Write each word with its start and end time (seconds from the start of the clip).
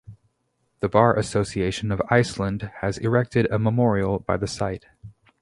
The 0.79 0.89
bar 0.89 1.15
association 1.15 1.91
of 1.91 2.01
Iceland 2.09 2.71
has 2.81 2.97
erected 2.97 3.45
a 3.51 3.59
memorial 3.59 4.17
by 4.17 4.35
the 4.35 4.47
site. 4.47 4.87